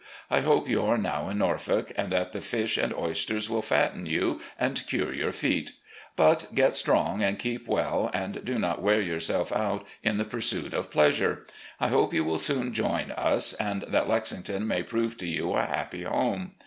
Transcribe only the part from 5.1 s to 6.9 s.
your feet!... But get